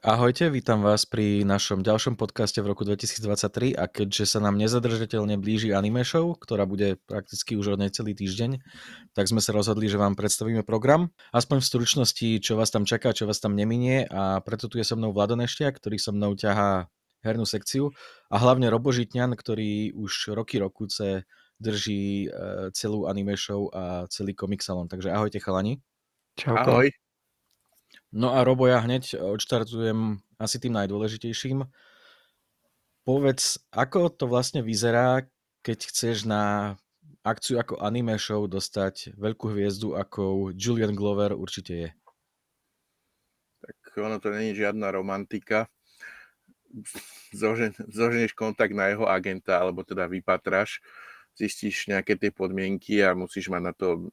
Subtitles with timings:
[0.00, 5.36] Ahojte, vítam vás pri našom ďalšom podcaste v roku 2023 a keďže sa nám nezadržateľne
[5.36, 8.64] blíži anime show, ktorá bude prakticky už od necelý týždeň,
[9.12, 11.12] tak sme sa rozhodli, že vám predstavíme program.
[11.36, 14.88] Aspoň v stručnosti, čo vás tam čaká, čo vás tam neminie a preto tu je
[14.88, 16.88] so mnou Vlado Neštia, ktorý so mnou ťahá
[17.20, 17.92] hernú sekciu
[18.32, 21.28] a hlavne Robo Žitňan, ktorý už roky rokuce
[21.60, 22.28] drží e,
[22.72, 24.88] celú anime show a celý komik salon.
[24.88, 25.84] Takže ahojte chalani.
[26.40, 26.88] Čauko.
[26.88, 26.88] Ahoj.
[28.10, 31.62] No a Robo, ja hneď odštartujem asi tým najdôležitejším.
[33.06, 35.30] Povedz, ako to vlastne vyzerá,
[35.62, 36.74] keď chceš na
[37.22, 41.90] akciu ako anime show dostať veľkú hviezdu, ako Julian Glover určite je.
[43.62, 45.70] Tak ono to není žiadna romantika.
[47.30, 50.82] Zožen, zoženeš kontakt na jeho agenta, alebo teda vypatraš,
[51.38, 54.10] zistíš nejaké tie podmienky a musíš mať na to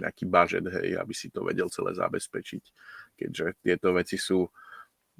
[0.00, 2.64] nejaký budget, hej, aby si to vedel celé zabezpečiť
[3.14, 4.46] keďže tieto veci sú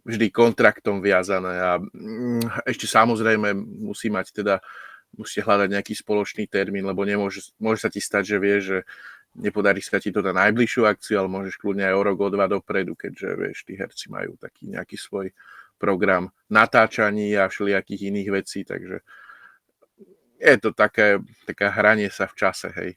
[0.05, 4.61] vždy kontraktom viazané a mm, ešte samozrejme musí mať teda,
[5.17, 8.79] musíte hľadať nejaký spoločný termín, lebo nemôže, môže sa ti stať, že vieš, že
[9.35, 12.47] nepodarí sa ti to na najbližšiu akciu, ale môžeš kľudne aj o rok, o dva
[12.47, 15.33] dopredu, keďže vieš, tí herci majú taký nejaký svoj
[15.81, 19.03] program natáčaní a všelijakých iných vecí, takže
[20.39, 22.91] je to také, taká hranie sa v čase, hej.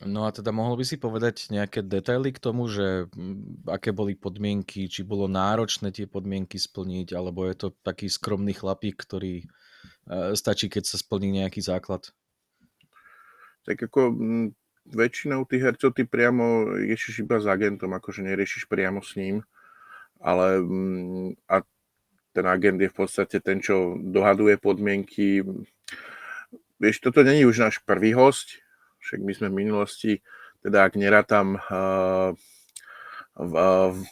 [0.00, 4.16] No a teda mohol by si povedať nejaké detaily k tomu, že mm, aké boli
[4.16, 10.32] podmienky, či bolo náročné tie podmienky splniť, alebo je to taký skromný chlapík, ktorý uh,
[10.32, 12.16] stačí, keď sa splní nejaký základ?
[13.68, 14.46] Tak ako mm,
[14.88, 19.44] väčšinou tých hercov ty priamo riešiš iba s agentom, akože neriešiš priamo s ním,
[20.16, 21.60] ale mm, a
[22.32, 25.44] ten agent je v podstate ten, čo dohaduje podmienky.
[26.80, 28.64] Vieš, toto není už náš prvý host,
[29.10, 30.12] však my sme v minulosti,
[30.62, 32.30] teda ak nerátam uh,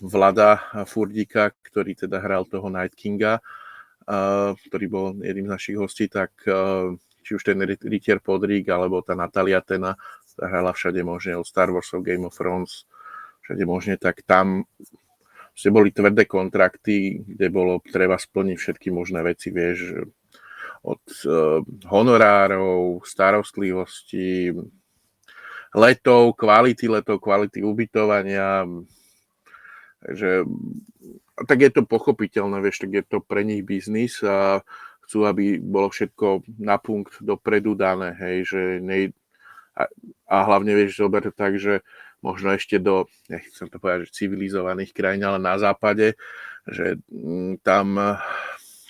[0.02, 0.50] Vlada
[0.90, 6.34] Furdíka, ktorý teda hral toho Night Kinga, uh, ktorý bol jedným z našich hostí, tak
[7.22, 9.94] či už ten Rytier Podrík, alebo tá Natalia Tena,
[10.34, 12.88] tá hrala všade možne od Star Wars, Game of Thrones,
[13.44, 14.66] všade možne, tak tam
[15.52, 20.08] ste boli tvrdé kontrakty, kde bolo treba splniť všetky možné veci, vieš,
[20.86, 21.02] od
[21.90, 24.54] honorárov, starostlivosti,
[25.74, 28.64] letov, kvality letov, kvality ubytovania.
[30.04, 30.46] Takže
[31.46, 34.62] tak je to pochopiteľné, vieš, tak je to pre nich biznis a
[35.06, 39.14] chcú, aby bolo všetko na punkt dopredu dané, hej, že nej,
[39.78, 39.86] a,
[40.26, 41.86] a hlavne, vieš, zober to tak, že
[42.18, 46.18] možno ešte do, nechcem to povedať, že civilizovaných krajín, ale na západe,
[46.66, 46.98] že
[47.62, 48.18] tam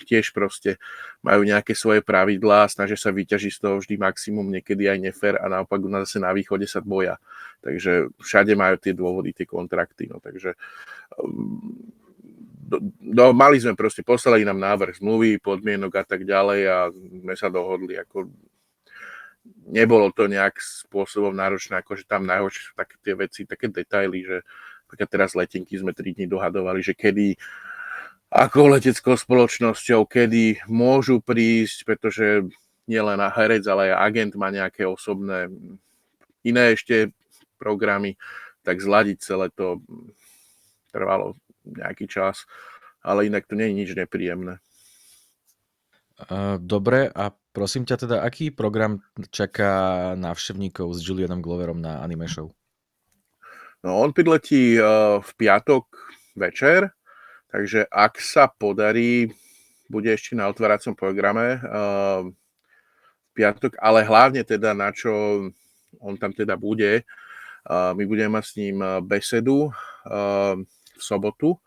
[0.09, 0.81] tiež proste
[1.21, 5.45] majú nejaké svoje pravidlá, snažia sa vyťažiť z toho vždy maximum, niekedy aj nefer a
[5.45, 7.21] naopak na zase na východe sa boja.
[7.61, 10.09] Takže všade majú tie dôvody, tie kontrakty.
[10.09, 10.57] No, takže
[12.69, 17.35] do, do, mali sme proste, poslali nám návrh zmluvy, podmienok a tak ďalej a sme
[17.37, 18.29] sa dohodli, ako
[19.69, 24.37] nebolo to nejak spôsobom náročné, akože tam najhoršie sú také tie veci, také detaily, že
[25.09, 27.37] teraz letenky sme 3 dní dohadovali, že kedy
[28.29, 32.45] ako leteckou spoločnosťou, kedy môžu prísť, pretože
[32.85, 35.49] nielen herec, ale aj agent má nejaké osobné
[36.45, 37.09] iné ešte
[37.57, 38.17] programy,
[38.61, 39.81] tak zladiť celé to
[40.93, 41.33] trvalo
[41.65, 42.45] nejaký čas,
[43.01, 44.57] ale inak to nie je nič nepríjemné.
[46.59, 48.99] Dobre, a prosím ťa teda, aký program
[49.31, 52.51] čaká návštevníkov s Julianom Gloverom na anime show?
[53.79, 54.75] No, on priletí
[55.23, 55.87] v piatok
[56.35, 56.91] večer,
[57.49, 59.33] Takže ak sa podarí,
[59.89, 65.09] bude ešte na otváracom programe uh, v piatok, ale hlavne teda na čo
[65.97, 67.01] on tam teda bude.
[67.65, 70.53] Uh, my budeme mať s ním besedu uh,
[70.93, 71.57] v sobotu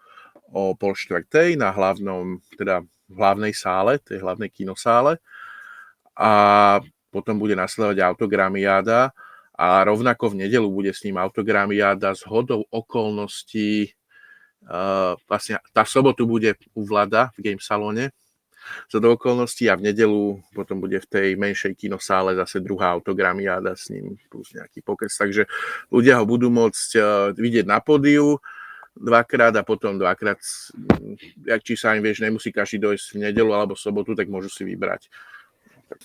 [0.53, 5.19] o pol štvrtej na hlavnom, teda v hlavnej sále, tej hlavnej kinosále.
[6.15, 6.79] A
[7.11, 9.11] potom bude nasledovať autogramiáda
[9.57, 13.93] a rovnako v nedelu bude s ním autogramiáda s hodou okolností
[14.63, 18.15] Uh, vlastne tá sobotu bude u Vlada v Game Salone
[18.87, 23.75] za do okolností a v nedelu potom bude v tej menšej kinosále zase druhá autogramiáda
[23.75, 25.19] s ním plus nejaký pokres.
[25.19, 25.51] Takže
[25.91, 28.39] ľudia ho budú môcť uh, vidieť na pódiu
[28.93, 30.37] dvakrát a potom dvakrát,
[31.49, 34.69] ak či sa im vieš, nemusí každý dojsť v nedelu alebo sobotu, tak môžu si
[34.69, 35.09] vybrať.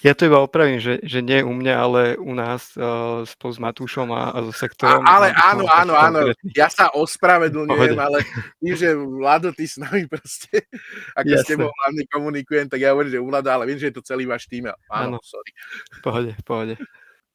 [0.04, 3.60] Ja to iba opravím, že, že nie u mňa, ale u nás uh, spolu s
[3.60, 5.04] Matúšom a, a so sektorom.
[5.04, 6.20] A, ale áno, áno, áno,
[6.56, 8.24] ja sa ospravedlňujem, ale
[8.62, 10.66] tým, že Vlado, ty s nami proste,
[11.18, 11.44] ako Jasne.
[11.44, 14.06] s tebou hlavne komunikujem, tak ja hovorím, že u Vlada, ale viem, že je to
[14.06, 14.68] celý váš tým.
[14.68, 15.18] Áno, áno.
[15.22, 15.52] sorry.
[16.02, 16.76] Pohode, pohode.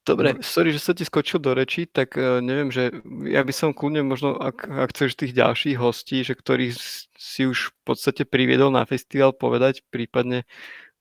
[0.03, 2.91] Dobre, sorry, že sa ti skočil do reči, tak uh, neviem, že
[3.31, 6.75] ja by som kľudne možno, ak, ak chceš tých ďalších hostí, že ktorých
[7.15, 10.43] si už v podstate priviedol na festival povedať, prípadne,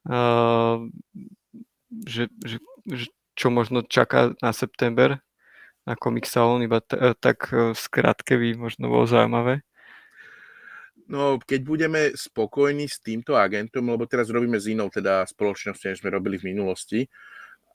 [0.05, 0.85] uh,
[2.07, 2.57] že, že,
[2.87, 5.19] že čo možno čaká na september
[5.81, 9.65] na Comic Salon, iba t- e, tak uh, skrátke by možno bolo zaujímavé.
[11.11, 15.99] No, keď budeme spokojní s týmto agentom, lebo teraz robíme s inou teda spoločnosťou, než
[15.99, 17.09] sme robili v minulosti,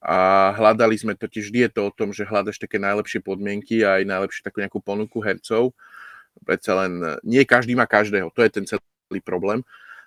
[0.01, 3.99] a hľadali sme totiž, vždy je to o tom, že hľadaš také najlepšie podmienky a
[4.01, 5.75] aj najlepšie takú nejakú ponuku hercov.
[6.47, 6.93] Predsa len
[7.27, 9.67] nie každý má každého, to je ten celý problém.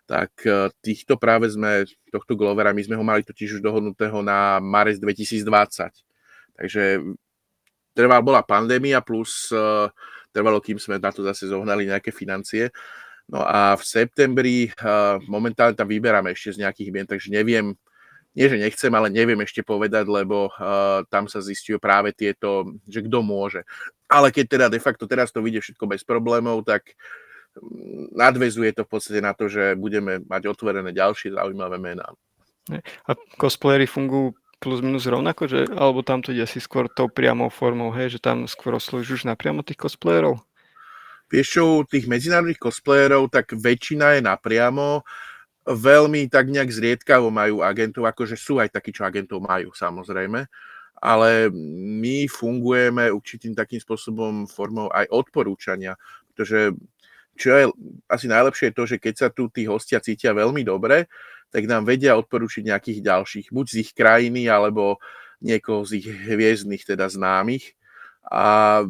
[0.09, 4.57] Tak e, týchto práve sme, tohto Glovera, my sme ho mali totiž už dohodnutého na
[4.57, 5.45] marec 2020.
[6.57, 6.83] Takže
[7.93, 9.87] trvala, bola pandémia plus uh,
[10.33, 12.73] trvalo, kým sme na to zase zohnali nejaké financie.
[13.29, 17.77] No a v septembri uh, momentálne tam vyberáme ešte z nejakých mien, takže neviem,
[18.33, 20.53] nie, že nechcem, ale neviem ešte povedať, lebo
[21.09, 23.65] tam sa zistujú práve tieto, že kto môže.
[24.05, 26.93] Ale keď teda de facto teraz to vyjde všetko bez problémov, tak
[28.15, 32.07] nadvezuje to v podstate na to, že budeme mať otvorené ďalšie zaujímavé mená.
[33.09, 33.11] A
[33.41, 37.89] cosplayery fungujú plus minus rovnako, že, alebo tam to ide asi skôr tou priamou formou,
[37.95, 40.43] hej, že tam skôr oslovíš už napriamo tých cosplayerov?
[41.31, 45.07] Vieš čo, tých medzinárodných cosplayerov, tak väčšina je napriamo,
[45.69, 50.43] veľmi tak nejak zriedkavo majú agentov, akože sú aj takí, čo agentov majú samozrejme,
[50.99, 51.29] ale
[52.01, 55.95] my fungujeme určitým takým spôsobom formou aj odporúčania,
[56.33, 56.75] pretože
[57.39, 57.63] čo je
[58.11, 61.07] asi najlepšie je to, že keď sa tu tí hostia cítia veľmi dobre,
[61.49, 64.99] tak nám vedia odporúčiť nejakých ďalších, buď z ich krajiny, alebo
[65.39, 67.73] niekoho z ich hviezdnych, teda známych.
[68.27, 68.83] A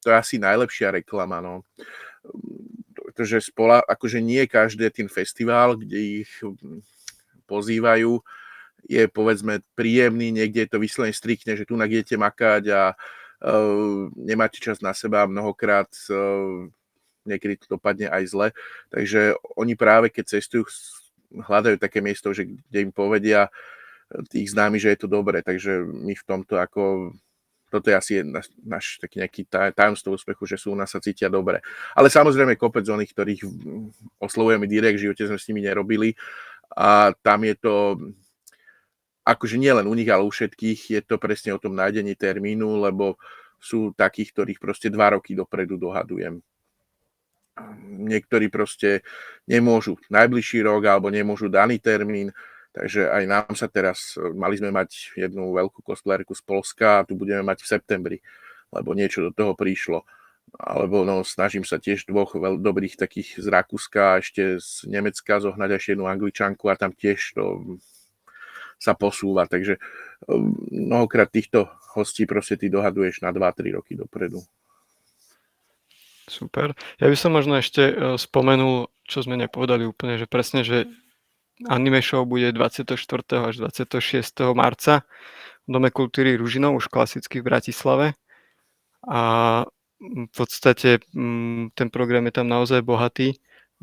[0.00, 1.38] to je asi najlepšia reklama.
[1.38, 1.62] No
[3.10, 6.80] pretože spola, akože nie každý ten festival, kde ich hm,
[7.44, 8.22] pozývajú,
[8.88, 14.56] je povedzme príjemný, niekde je to vyslovene striktne, že tu idete makať a uh, nemáte
[14.56, 16.64] čas na seba mnohokrát uh,
[17.24, 18.48] niekedy to dopadne aj zle.
[18.92, 20.68] Takže oni práve keď cestujú,
[21.30, 23.48] hľadajú také miesto, že, kde im povedia
[24.30, 25.40] tých známi, že je to dobré.
[25.40, 27.14] Takže my v tomto ako
[27.70, 31.30] toto je asi náš, náš taký nejaký tajomstvo úspechu, že sú u nás sa cítia
[31.30, 31.62] dobre.
[31.94, 33.42] Ale samozrejme kopec oných, ktorých
[34.18, 36.18] oslovujeme direkt, v živote sme s nimi nerobili
[36.74, 37.74] a tam je to
[39.22, 42.82] akože nie len u nich, ale u všetkých je to presne o tom nájdení termínu,
[42.82, 43.14] lebo
[43.62, 46.42] sú takých, ktorých proste dva roky dopredu dohadujem.
[47.90, 49.04] Niektorí proste
[49.44, 52.32] nemôžu najbližší rok alebo nemôžu daný termín,
[52.70, 57.18] Takže aj nám sa teraz, mali sme mať jednu veľkú cosplayerku z Polska a tu
[57.18, 58.18] budeme mať v septembri,
[58.70, 60.06] lebo niečo do toho prišlo.
[60.54, 65.42] Alebo no, snažím sa tiež dvoch veľ, dobrých takých z Rakúska a ešte z Nemecka
[65.42, 67.78] zohnať ešte jednu angličanku a tam tiež to
[68.78, 69.50] sa posúva.
[69.50, 69.78] Takže
[70.30, 74.42] um, mnohokrát týchto hostí proste ty dohaduješ na 2-3 roky dopredu.
[76.30, 76.78] Super.
[77.02, 80.86] Ja by som možno ešte e, spomenul, čo sme nepovedali úplne, že presne, že
[81.66, 82.94] Anime show bude 24.
[83.50, 84.54] až 26.
[84.54, 85.02] marca
[85.66, 88.06] v Dome kultúry Ružinov, už klasicky v Bratislave.
[89.04, 89.20] A
[90.00, 91.04] v podstate
[91.76, 93.36] ten program je tam naozaj bohatý.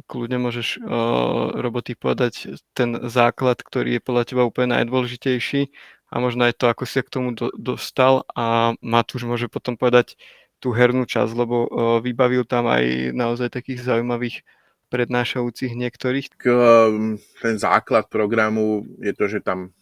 [0.09, 5.73] Kľudne môžeš uh, roboty povedať ten základ, ktorý je podľa teba úplne najdôležitejší
[6.13, 10.15] a možno aj to, ako si k tomu do, dostal a Matúš môže potom povedať
[10.57, 14.41] tú hernú časť, lebo uh, vybavil tam aj naozaj takých zaujímavých
[14.87, 16.27] prednášajúcich niektorých?
[16.47, 19.75] Um, ten základ programu je to, že tam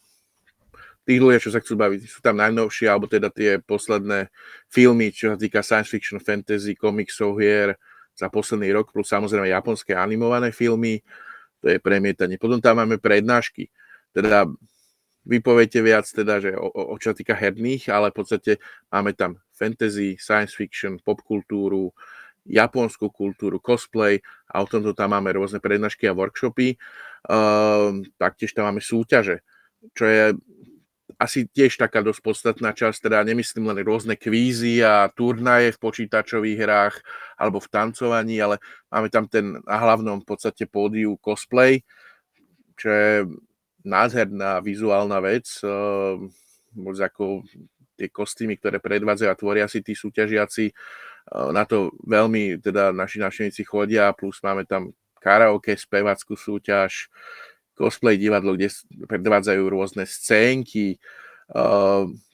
[1.06, 4.34] tých ľudia, čo sa chcú baviť, sú tam najnovšie, alebo teda tie posledné
[4.74, 7.78] filmy, čo sa týka science fiction, fantasy, komiksov, hier
[8.18, 11.06] za posledný rok, plus samozrejme japonské animované filmy,
[11.62, 12.42] to je premietanie.
[12.42, 13.70] Potom tam máme prednášky,
[14.18, 14.50] teda
[15.26, 18.52] vy poviete viac teda, že o, o, čo sa týka herných, ale v podstate
[18.90, 21.96] máme tam fantasy, science fiction, popkultúru,
[22.46, 24.22] japonskú kultúru, cosplay
[24.52, 26.78] a o tomto tam máme rôzne prednášky a workshopy.
[27.26, 29.42] Uh, taktiež tam máme súťaže,
[29.98, 30.24] čo je
[31.16, 36.60] asi tiež taká dosť podstatná časť, teda nemyslím len rôzne kvízy a turnaje v počítačových
[36.60, 36.96] hrách
[37.40, 38.60] alebo v tancovaní, ale
[38.92, 41.82] máme tam ten na hlavnom v podstate pódiu cosplay,
[42.76, 43.14] čo je
[43.86, 46.20] nádherná vizuálna vec, uh,
[46.76, 47.48] ako
[47.96, 50.76] tie kostýmy, ktoré predvádzajú a tvoria si tí súťažiaci,
[51.34, 57.10] na to veľmi teda naši návštevníci chodia, plus máme tam karaoke, spevackú súťaž,
[57.74, 58.70] cosplay divadlo, kde
[59.10, 61.02] predvádzajú rôzne scénky,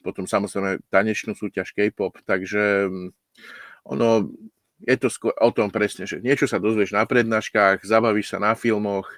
[0.04, 3.08] potom samozrejme tanečnú súťaž K-pop, takže mm,
[3.88, 4.32] ono,
[4.84, 8.56] je to skôr o tom presne, že niečo sa dozvieš na prednáškach, zabavíš sa na
[8.56, 9.08] filmoch,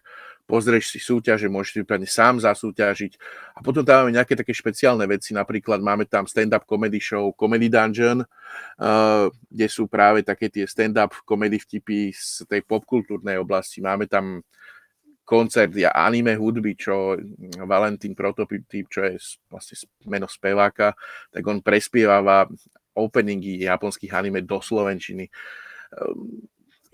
[0.44, 3.12] pozrieš si súťaže, môžeš si úplne sám zasúťažiť.
[3.56, 7.72] A potom tam máme nejaké také špeciálne veci, napríklad máme tam stand-up comedy show Comedy
[7.72, 13.80] Dungeon, uh, kde sú práve také tie stand-up comedy vtipy z tej popkultúrnej oblasti.
[13.80, 14.44] Máme tam
[15.24, 17.16] koncert a anime hudby, čo
[17.64, 19.16] Valentín Prototyp, čo je
[19.48, 20.92] vlastne meno speváka,
[21.32, 22.44] tak on prespievava
[22.92, 25.26] openingy japonských anime do slovenčiny.
[25.96, 26.44] Um,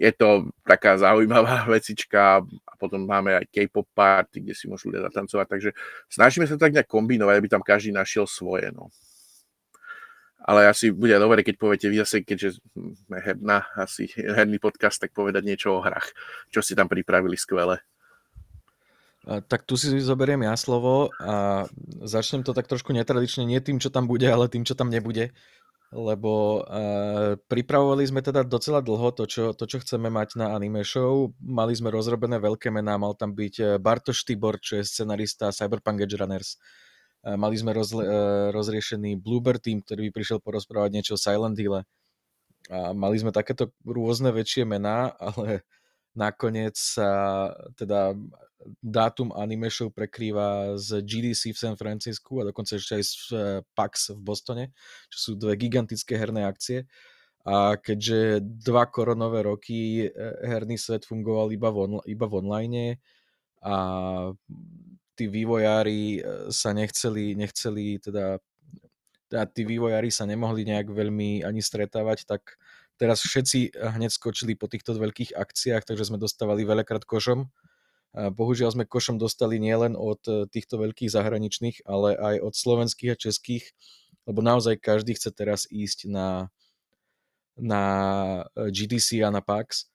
[0.00, 5.04] je to taká zaujímavá vecička a potom máme aj K-pop party, kde si môžu ľudia
[5.12, 5.70] zatancovať, takže
[6.08, 8.72] snažíme sa tak nejak kombinovať, aby tam každý našiel svoje.
[8.72, 8.88] No.
[10.40, 12.64] Ale asi bude dobre, keď poviete vy zase, keďže
[13.04, 16.16] sme herná, asi herný podcast, tak povedať niečo o hrách,
[16.48, 17.76] čo si tam pripravili skvele.
[19.20, 21.68] Tak tu si zoberiem ja slovo a
[22.00, 25.36] začnem to tak trošku netradične, nie tým, čo tam bude, ale tým, čo tam nebude
[25.90, 30.86] lebo uh, pripravovali sme teda docela dlho to čo, to, čo chceme mať na anime
[30.86, 31.34] show.
[31.42, 36.06] Mali sme rozrobené veľké mená, mal tam byť eh, Bartoš Tibor, čo je scenarista Cyberpunk
[36.06, 36.62] Edge Runners.
[37.26, 41.58] Uh, mali sme roz, uh, rozriešený Bluebird Team, ktorý by prišiel porozprávať niečo o Silent
[41.58, 41.82] Hill.
[42.70, 45.66] A mali sme takéto rôzne väčšie mená, ale
[46.14, 48.14] nakoniec sa teda
[48.80, 53.42] dátum anime show prekrýva z GDC v San Francisku a dokonca ešte aj z eh,
[53.72, 54.64] PAX v Bostone,
[55.08, 56.84] čo sú dve gigantické herné akcie.
[57.40, 60.12] A keďže dva koronové roky eh,
[60.44, 63.00] herný svet fungoval iba v, on, iba v online
[63.64, 63.76] a
[65.16, 68.36] tí vývojári eh, sa nechceli, nechceli teda,
[69.32, 72.60] teda tí vývojári sa nemohli nejak veľmi ani stretávať, tak
[73.00, 77.48] teraz všetci hneď skočili po týchto veľkých akciách, takže sme dostávali veľakrát košom
[78.10, 83.20] Bohužiaľ sme košom dostali nielen od e, týchto veľkých zahraničných, ale aj od slovenských a
[83.20, 83.70] českých,
[84.26, 86.50] lebo naozaj každý chce teraz ísť na,
[87.54, 87.82] na
[88.58, 89.86] e, GDC a na PAX.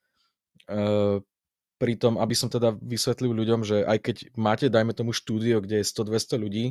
[1.76, 5.86] Pritom, aby som teda vysvetlil ľuďom, že aj keď máte, dajme tomu štúdio, kde je
[5.86, 6.66] 100-200 ľudí,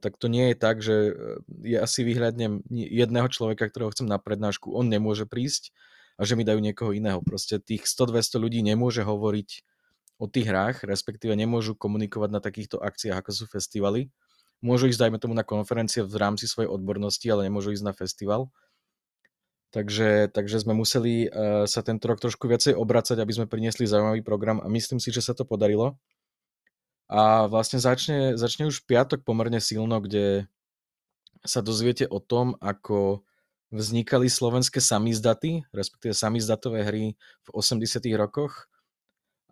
[0.00, 1.12] tak to nie je tak, že
[1.60, 5.76] je asi vyhľadnem jedného človeka, ktorého chcem na prednášku, on nemôže prísť
[6.16, 7.20] a že mi dajú niekoho iného.
[7.20, 9.48] Proste tých 100-200 ľudí nemôže hovoriť
[10.22, 14.08] o tých hrách, respektíve nemôžu komunikovať na takýchto akciách, ako sú festivaly.
[14.62, 18.46] Môžu ísť, dajme tomu, na konferencie v rámci svojej odbornosti, ale nemôžu ísť na festival.
[19.72, 24.20] Takže, takže sme museli uh, sa tento rok trošku viacej obracať, aby sme priniesli zaujímavý
[24.22, 25.98] program a myslím si, že sa to podarilo.
[27.12, 30.48] A vlastne začne, začne už piatok pomerne silno, kde
[31.44, 33.20] sa dozviete o tom, ako
[33.68, 37.04] vznikali slovenské samizdaty, respektíve samizdatové hry
[37.44, 38.72] v 80 rokoch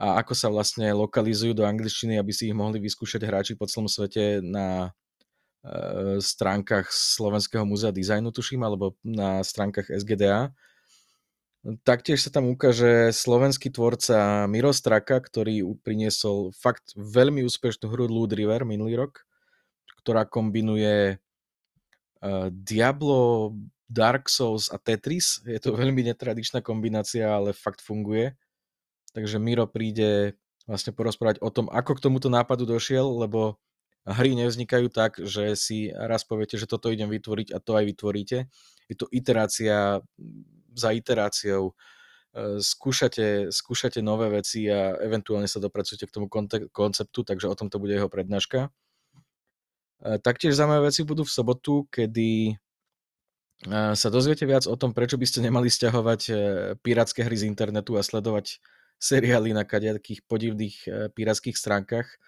[0.01, 3.85] a ako sa vlastne lokalizujú do angličtiny, aby si ich mohli vyskúšať hráči po celom
[3.85, 4.97] svete na
[5.61, 10.57] e, stránkach Slovenského múzea dizajnu, tuším, alebo na stránkach SGDA.
[11.61, 18.33] Taktiež sa tam ukáže slovenský tvorca Miro Straka, ktorý priniesol fakt veľmi úspešnú hru Loot
[18.33, 19.29] River minulý rok,
[20.01, 23.53] ktorá kombinuje uh, Diablo,
[23.93, 25.45] Dark Souls a Tetris.
[25.45, 28.33] Je to veľmi netradičná kombinácia, ale fakt funguje.
[29.13, 33.61] Takže Miro príde vlastne porozprávať o tom, ako k tomuto nápadu došiel, lebo
[34.09, 38.39] hry nevznikajú tak, že si raz poviete, že toto idem vytvoriť a to aj vytvoríte.
[38.89, 40.01] Je to iterácia
[40.75, 41.75] za iteráciou.
[42.31, 46.31] E, skúšate, skúšate nové veci a eventuálne sa dopracujete k tomu
[46.71, 48.71] konceptu, takže o tomto bude jeho prednáška.
[49.99, 52.55] E, taktiež zaujímavé veci budú v sobotu, kedy e,
[53.99, 56.21] sa dozviete viac o tom, prečo by ste nemali stiahovať
[56.87, 58.63] pirátske hry z internetu a sledovať
[59.01, 60.77] seriály na kadejakých podivných
[61.17, 62.21] pirátskych stránkach,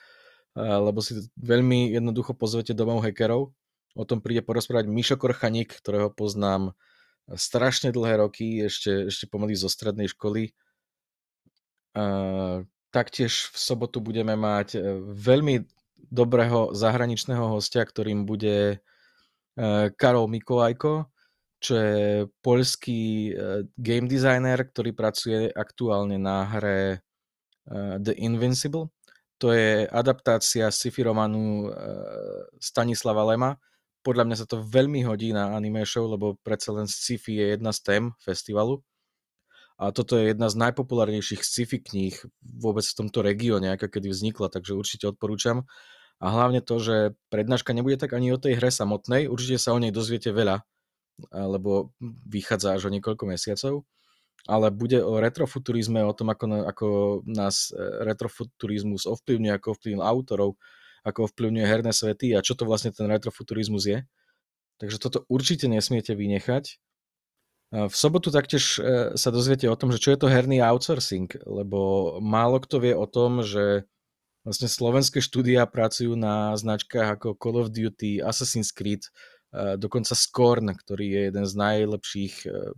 [0.57, 3.53] lebo si veľmi jednoducho pozvete domov hackerov.
[3.93, 6.73] O tom príde porozprávať Mišo Korchanik, ktorého poznám
[7.37, 10.53] strašne dlhé roky, ešte, ešte pomaly zo strednej školy.
[12.93, 14.81] Taktiež v sobotu budeme mať
[15.17, 15.65] veľmi
[16.12, 18.81] dobrého zahraničného hostia, ktorým bude
[19.97, 21.09] Karol Mikolajko,
[21.62, 26.99] čo je poľský uh, game designer, ktorý pracuje aktuálne na hre
[28.03, 28.91] The Invincible.
[29.39, 31.71] To je adaptácia sci-fi románu
[32.59, 33.55] Stanislava Lema.
[34.03, 37.71] Podľa mňa sa to veľmi hodí na anime show, lebo predsa len sci-fi je jedna
[37.71, 38.83] z tém festivalu.
[39.79, 44.51] A toto je jedna z najpopulárnejších sci-fi kníh vôbec v tomto regióne, aká kedy vznikla,
[44.53, 45.67] takže určite odporúčam.
[46.23, 49.83] A hlavne to, že prednáška nebude tak ani o tej hre samotnej, určite sa o
[49.83, 50.63] nej dozviete veľa,
[51.35, 51.91] lebo
[52.31, 53.83] vychádza až o niekoľko mesiacov,
[54.47, 56.87] ale bude o retrofuturizme, o tom, ako, ako
[57.27, 60.59] nás e, retrofuturizmus ovplyvňuje, ako ovplyvňuje autorov,
[61.03, 63.99] ako ovplyvňuje herné svety a čo to vlastne ten retrofuturizmus je.
[64.79, 66.79] Takže toto určite nesmiete vynechať.
[67.73, 72.13] V sobotu taktiež e, sa dozviete o tom, že čo je to herný outsourcing, lebo
[72.21, 73.89] málo kto vie o tom, že
[74.45, 79.09] vlastne slovenské štúdia pracujú na značkách ako Call of Duty, Assassin's Creed,
[79.81, 82.77] dokonca Scorn, ktorý je jeden z najlepších e,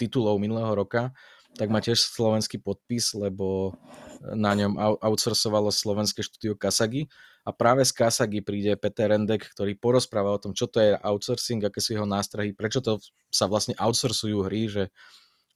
[0.00, 1.12] titulov minulého roka,
[1.58, 3.76] tak má tiež slovenský podpis, lebo
[4.22, 10.36] na ňom outsourcovalo slovenské štúdio Kasagi a práve z Kasagi príde Peter Rendek, ktorý porozpráva
[10.36, 13.00] o tom, čo to je outsourcing, aké sú jeho nástrahy, prečo to
[13.32, 14.82] sa vlastne outsourcujú hry, že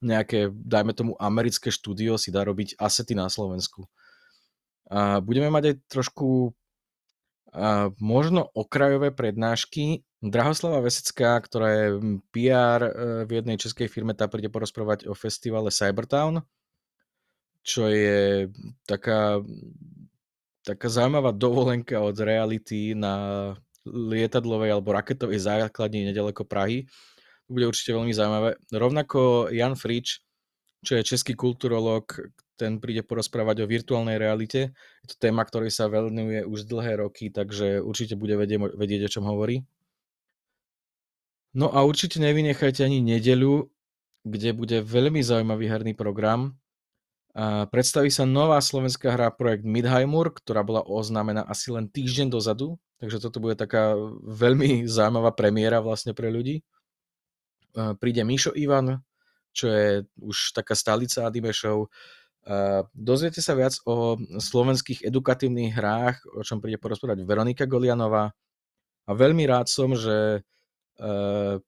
[0.00, 3.88] nejaké, dajme tomu, americké štúdio si dá robiť asety na Slovensku.
[4.88, 6.52] A budeme mať aj trošku
[7.54, 10.02] a možno okrajové prednášky.
[10.18, 11.86] Drahoslava Vesecká, ktorá je
[12.34, 16.42] PR e, v jednej českej firme, tá príde porozprávať o festivale Cybertown,
[17.62, 18.50] čo je
[18.90, 19.38] taká
[20.64, 23.52] taká zaujímavá dovolenka od reality na
[23.84, 26.88] lietadlovej alebo raketovej základni nedaleko Prahy.
[27.44, 28.56] Bude určite veľmi zaujímavé.
[28.72, 30.24] Rovnako Jan Frič,
[30.80, 32.08] čo je český kulturolog,
[32.56, 34.72] ten príde porozprávať o virtuálnej realite.
[35.04, 39.12] Je to téma, ktorej sa venuje už dlhé roky, takže určite bude vedieť, vedieť o
[39.12, 39.66] čom hovorí.
[41.54, 43.70] No a určite nevynechajte ani nedeľu,
[44.24, 46.56] kde bude veľmi zaujímavý herný program.
[47.70, 53.18] Predstaví sa nová slovenská hra projekt Midheimur, ktorá bola oznámená asi len týždeň dozadu, takže
[53.18, 56.62] toto bude taká veľmi zaujímavá premiéra vlastne pre ľudí.
[57.74, 59.02] Príde Mišo Ivan,
[59.50, 61.90] čo je už taká stálica anime show.
[62.46, 68.30] A dozviete sa viac o slovenských edukatívnych hrách, o čom príde porozprávať Veronika Golianová.
[69.04, 70.46] A veľmi rád som, že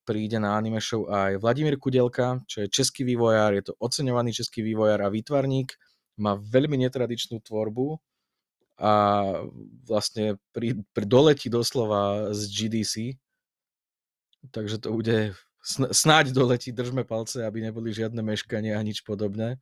[0.07, 4.63] príde na anime show aj Vladimír Kudelka, čo je český vývojár, je to oceňovaný český
[4.63, 5.75] vývojár a výtvarník,
[6.17, 7.99] má veľmi netradičnú tvorbu
[8.79, 8.93] a
[9.89, 12.95] vlastne pri, pri doletí doslova z GDC,
[14.55, 15.35] takže to bude
[15.91, 19.59] snáď doletí, držme palce, aby neboli žiadne meškania a nič podobné,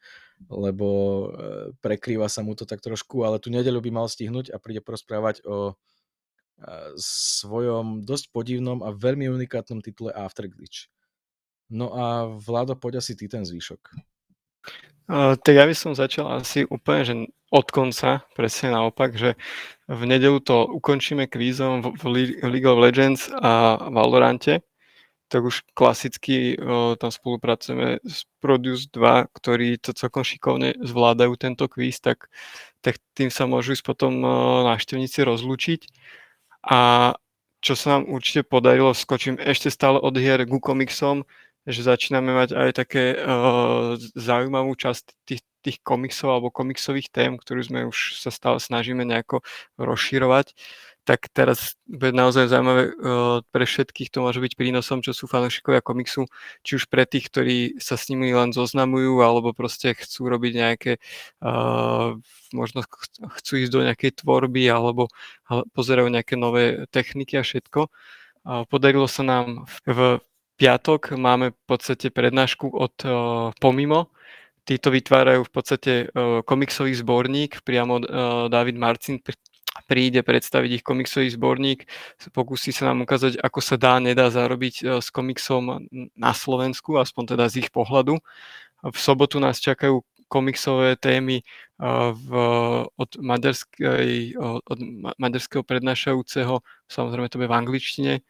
[0.52, 4.60] lebo eh, prekrýva sa mu to tak trošku, ale tu nedeľu by mal stihnúť a
[4.60, 5.72] príde porozprávať o
[6.98, 10.88] svojom dosť podivnom a veľmi unikátnom titule Afterglitch.
[11.72, 13.80] No a Vlado, poď asi ty ten zvýšok.
[15.04, 17.14] Uh, tak ja by som začal asi úplne, že
[17.52, 19.36] od konca, presne naopak, že
[19.84, 22.04] v nedelu to ukončíme kvízom v, v
[22.48, 24.64] League of Legends a Valorante,
[25.28, 31.68] tak už klasicky uh, tam spolupracujeme s Produce 2, ktorí to celkom šikovne zvládajú tento
[31.68, 32.32] kvíz, tak,
[32.80, 35.80] tak tým sa môžu ísť potom uh, návštevníci rozlúčiť.
[36.64, 37.12] A
[37.64, 41.24] čo sa nám určite podarilo, skočím ešte stále od hier ku komiksom,
[41.64, 47.60] že začíname mať aj také uh, zaujímavú časť tých, tých komiksov alebo komiksových tém, ktorú
[47.64, 49.40] sme už sa stále snažíme nejako
[49.80, 50.52] rozširovať
[51.04, 55.84] tak teraz bude naozaj zaujímavé uh, pre všetkých, to môže byť prínosom, čo sú fanúšikovia
[55.84, 56.24] komiksu,
[56.64, 60.92] či už pre tých, ktorí sa s nimi len zoznamujú, alebo proste chcú robiť nejaké,
[61.44, 62.16] uh,
[62.56, 62.80] možno
[63.40, 65.12] chcú ísť do nejakej tvorby, alebo
[65.76, 67.92] pozerajú nejaké nové techniky a všetko.
[68.72, 70.24] Podarilo sa nám v
[70.56, 74.08] piatok, máme v podstate prednášku od uh, Pomimo,
[74.64, 75.92] Títo vytvárajú v podstate
[76.48, 78.00] komiksový zborník, priamo
[78.48, 79.20] David Marcin
[79.82, 81.90] príde predstaviť ich komiksový zborník,
[82.30, 87.34] pokusí sa nám ukázať, ako sa dá, nedá zarobiť e, s komiksom na Slovensku, aspoň
[87.34, 88.22] teda z ich pohľadu.
[88.84, 91.44] V sobotu nás čakajú komiksové témy e,
[92.14, 92.28] v,
[92.86, 94.78] od, maďarskej, od
[95.18, 98.22] maďarského prednášajúceho, samozrejme to bude v angličtine, e,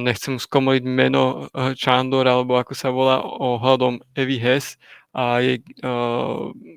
[0.00, 4.80] nechcem skomoliť meno Chandor, alebo ako sa volá, ohľadom Evy Hess
[5.14, 5.62] a jej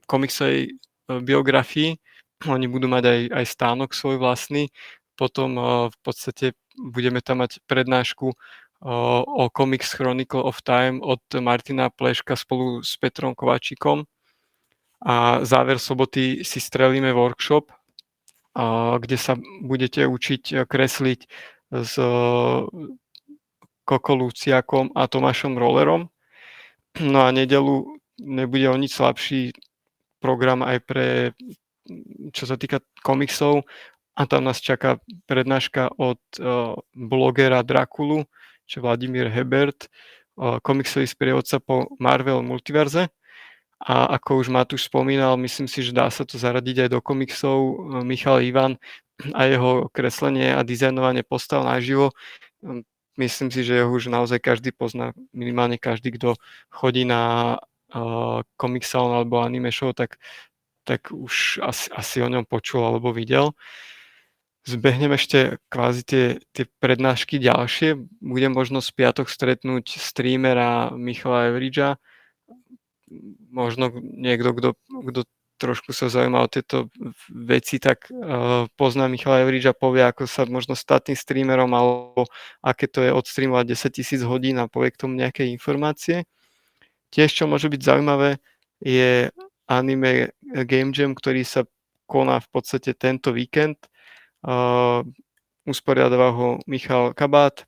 [0.05, 0.77] komiksovej
[1.25, 1.97] biografii
[2.45, 4.69] oni budú mať aj, aj stánok svoj vlastný.
[5.17, 11.23] Potom uh, v podstate budeme tam mať prednášku uh, o Comics Chronicle of Time od
[11.41, 14.05] Martina Pleška spolu s Petrom Kovačikom.
[15.01, 19.33] A záver soboty si strelíme workshop, uh, kde sa
[19.65, 21.19] budete učiť kresliť
[21.67, 21.93] s
[23.87, 26.07] Koko Luciakom a Tomášom Rollerom.
[26.99, 29.51] No a nedelu nebude o nič slabší
[30.19, 31.07] program aj pre
[32.35, 33.63] čo sa týka komiksov
[34.17, 34.97] a tam nás čaká
[35.29, 38.25] prednáška od uh, blogera Drakulu,
[38.65, 43.13] čo Vladimír Hebert, uh, komiksový sprievodca po Marvel Multiverze.
[43.77, 47.57] A ako už Matúš spomínal, myslím si, že dá sa to zaradiť aj do komiksov.
[47.57, 48.81] Uh, Michal Ivan
[49.37, 52.13] a jeho kreslenie a dizajnovanie postav naživo.
[53.17, 56.37] Myslím si, že ho už naozaj každý pozná, minimálne každý, kto
[56.69, 57.57] chodí na
[57.93, 60.21] uh, Comic alebo anime show, tak
[60.87, 63.51] tak už asi, asi o ňom počul alebo videl.
[64.63, 67.99] zbehnem ešte kvázi tie, tie prednášky ďalšie.
[68.23, 71.99] Bude možno z piatok stretnúť streamera Michala Evridža,
[73.51, 74.69] možno niekto, kto,
[75.07, 75.21] kto
[75.57, 76.91] trošku sa zaujíma o tieto
[77.31, 82.29] veci, tak uh, pozná Michala Evridža, povie, ako sa možno stať tým streamerom, alebo
[82.61, 86.29] aké to je odstreamovať 10 tisíc hodín a povie k tomu nejaké informácie.
[87.09, 88.37] Tiež, čo môže byť zaujímavé,
[88.83, 89.31] je
[89.67, 90.31] anime
[90.65, 91.67] Game Jam, ktorý sa
[92.07, 93.77] koná v podstate tento víkend.
[94.41, 95.03] Uh,
[95.67, 97.67] usporiadáva ho Michal Kabát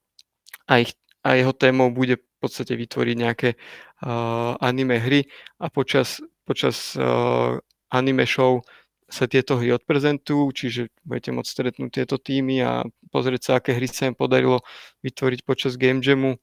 [0.65, 5.27] a, ich, a jeho témou bude v podstate vytvoriť nejaké uh, anime hry
[5.59, 7.59] a počas, počas uh,
[7.91, 8.63] anime show
[9.09, 13.89] sa tieto hry odprezentujú, čiže budete môcť stretnúť tieto týmy a pozrieť sa, aké hry
[13.89, 14.61] sa im podarilo
[15.01, 16.37] vytvoriť počas Game Jamu.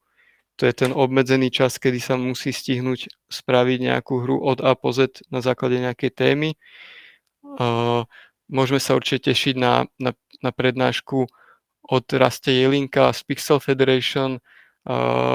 [0.56, 4.92] To je ten obmedzený čas, kedy sa musí stihnúť spraviť nejakú hru od A po
[4.92, 6.50] Z na základe nejakej témy.
[8.48, 11.28] Môžeme sa určite tešiť na, na, na prednášku
[11.86, 14.40] od Raste Jelinka z Pixel Federation,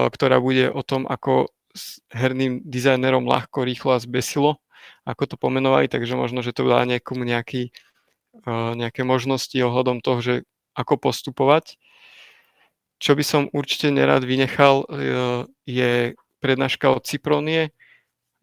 [0.10, 4.60] ktorá bude o tom, ako s herným dizajnerom ľahko, rýchlo a zbesilo
[5.06, 7.74] ako to pomenovali, takže možno, že to dá niekomu nejaký,
[8.78, 10.34] nejaké možnosti ohľadom toho, že
[10.78, 11.78] ako postupovať.
[13.02, 14.88] Čo by som určite nerad vynechal, e,
[15.66, 15.92] je
[16.38, 17.74] prednáška od Cipronie.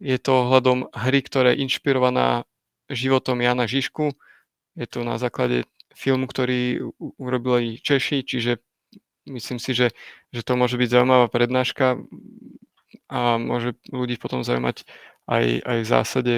[0.03, 2.43] Je to ohľadom hry, ktorá je inšpirovaná
[2.91, 4.11] životom Jana Žižku.
[4.75, 5.63] Je to na základe
[5.95, 8.59] filmu, ktorý urobili Češi, čiže
[9.31, 9.95] myslím si, že,
[10.35, 11.99] že to môže byť zaujímavá prednáška
[13.07, 14.83] a môže ľudí potom zaujímať
[15.27, 16.35] aj, aj v zásade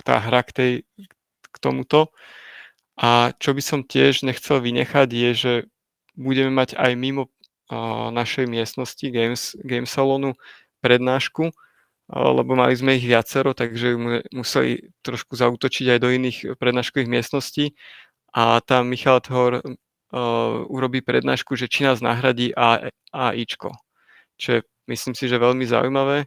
[0.00, 0.72] tá hra k, tej,
[1.44, 2.08] k tomuto.
[2.96, 5.52] A čo by som tiež nechcel vynechať je, že
[6.16, 7.32] budeme mať aj mimo
[8.10, 10.34] našej miestnosti Games, Game Salonu
[10.82, 11.54] prednášku,
[12.10, 13.94] lebo mali sme ich viacero, takže
[14.34, 17.78] museli trošku zautočiť aj do iných prednáškových miestností.
[18.34, 19.62] A tam Michal Thor uh,
[20.66, 23.74] urobí prednášku, že či nás nahradí A, AIčko,
[24.38, 26.26] čo je myslím si, že veľmi zaujímavé.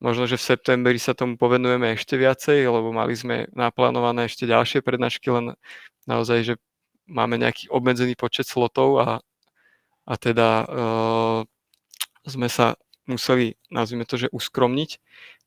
[0.00, 4.80] Možno, že v septembri sa tomu povenujeme ešte viacej, lebo mali sme naplánované ešte ďalšie
[4.80, 5.58] prednášky, len
[6.06, 6.54] naozaj, že
[7.10, 9.06] máme nejaký obmedzený počet slotov a,
[10.08, 11.38] a teda uh,
[12.24, 14.96] sme sa museli, nazvime to, že uskromniť.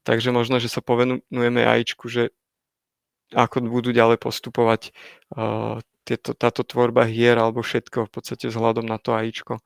[0.06, 2.34] Takže možno, že sa povenujeme AIčku, že
[3.34, 4.94] ako budú ďalej postupovať
[5.34, 9.62] uh, tieto, táto tvorba hier alebo všetko v podstate vzhľadom na to AIčko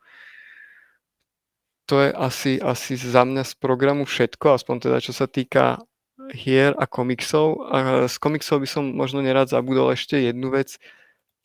[1.86, 5.86] to je asi, asi za mňa z programu všetko, aspoň teda čo sa týka
[6.34, 7.62] hier a komiksov.
[7.70, 7.78] A
[8.10, 10.82] z komiksov by som možno nerad zabudol ešte jednu vec.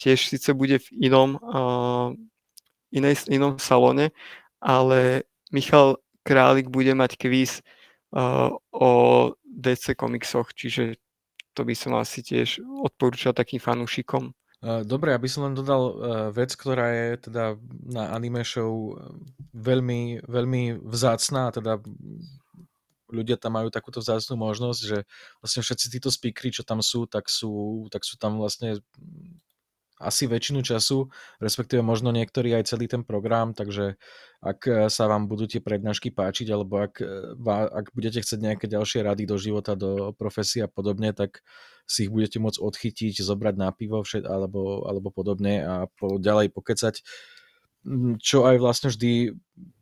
[0.00, 2.16] Tiež síce bude v inom, uh,
[2.90, 4.10] inej, inom salóne,
[4.60, 7.64] ale Michal Králik bude mať kvíz
[8.12, 8.92] uh, o
[9.46, 11.00] DC komiksoch, čiže
[11.54, 14.30] to by som asi tiež odporúčal takým fanúšikom.
[14.60, 15.94] Dobre, aby som len dodal e,
[16.36, 18.92] vec, ktorá je teda na anime show
[19.56, 21.80] veľmi, veľmi vzácná, teda
[23.08, 24.98] ľudia tam majú takúto vzácnú možnosť, že
[25.40, 28.84] vlastne všetci títo speakery, čo tam sú, tak sú, tak sú tam vlastne
[30.00, 31.12] asi väčšinu času,
[31.44, 34.00] respektíve možno niektorí aj celý ten program, takže
[34.40, 38.66] ak eh, sa vám budú tie prednášky páčiť, alebo ak, eh, ak budete chcieť nejaké
[38.66, 41.44] ďalšie rady do života, do profesie a podobne, tak
[41.84, 46.54] si ich budete môcť odchytiť, zobrať na pivo všet, alebo, alebo podobne a po, ďalej
[46.56, 47.04] pokecať.
[47.80, 49.32] Mm, čo aj vlastne vždy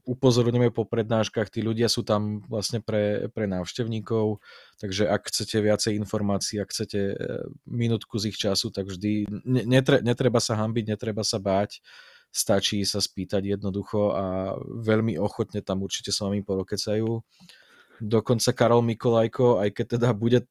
[0.08, 4.40] upozorňujeme po prednáškach, tí ľudia sú tam vlastne pre, pre návštevníkov,
[4.80, 7.14] takže ak chcete viacej informácií, ak chcete e,
[7.68, 11.84] minútku z ich času, tak vždy netre, netreba sa hambiť, netreba sa báť,
[12.32, 17.20] stačí sa spýtať jednoducho a veľmi ochotne tam určite s vami porokecajú.
[18.00, 20.48] Dokonca Karol Mikolajko, aj keď teda bude,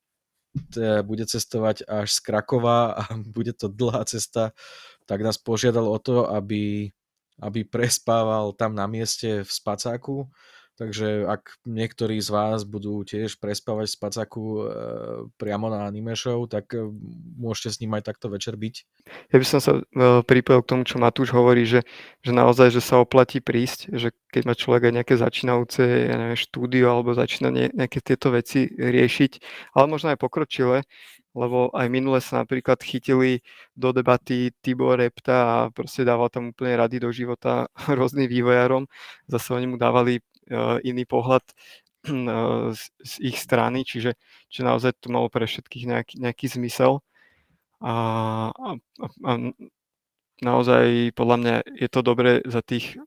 [1.01, 3.03] bude cestovať až z Krakova a
[3.35, 4.53] bude to dlhá cesta,
[5.09, 6.93] tak nás požiadal o to, aby
[7.41, 10.29] aby prespával tam na mieste v spacáku.
[10.77, 14.59] Takže ak niektorí z vás budú tiež prespávať v spacáku e,
[15.33, 16.85] priamo na anime show, tak e,
[17.33, 18.75] môžete s ním aj takto večer byť.
[19.33, 19.81] Ja by som sa e,
[20.21, 21.81] pripojil k tomu, čo Matúš hovorí, že,
[22.21, 26.37] že naozaj, že sa oplatí prísť, že keď má človek aj nejaké začínajúce ja neviem,
[26.37, 29.41] štúdio alebo začína ne, nejaké tieto veci riešiť,
[29.73, 30.85] ale možno aj pokročilé,
[31.37, 33.45] lebo aj minule sa napríklad chytili
[33.77, 38.89] do debaty Tibor Repta a proste dával tam úplne rady do života rôznym vývojárom.
[39.29, 40.17] Zase oni mu dávali
[40.49, 41.45] uh, iný pohľad
[42.09, 44.17] uh, z, z ich strany, čiže,
[44.49, 47.05] čiže naozaj to malo pre všetkých nejaký, nejaký zmysel.
[47.77, 47.93] A,
[48.49, 48.69] a,
[49.21, 49.31] a
[50.41, 52.97] naozaj podľa mňa je to dobré za tých